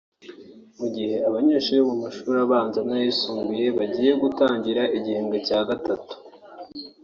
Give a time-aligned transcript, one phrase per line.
[0.77, 6.13] Mu gihe abanyeshuri bo mu mashuri abanza n’ayisumbuye bagiye kujya gutangira igihembwe cya gatatu